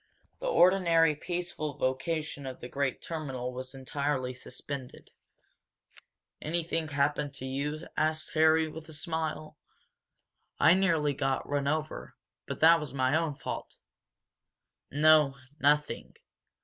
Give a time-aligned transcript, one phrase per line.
[0.39, 5.11] The ordinary peaceful vocation of the great terminal was entirely suspended.
[6.41, 9.59] "Anything happen to you?" asked Harry with a smile.
[10.59, 12.15] "I nearly got run over
[12.47, 13.77] but that was my own fault."
[14.89, 16.15] "No, nothing.